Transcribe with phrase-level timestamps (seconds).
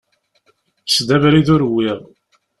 [0.81, 1.99] Kkes-d abrid ur wwiɣ.